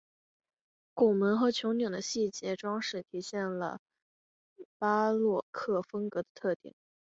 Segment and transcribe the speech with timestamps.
[0.95, 3.79] 拱门和穹顶的细部装饰体现了
[4.79, 6.73] 巴洛克风格的特点。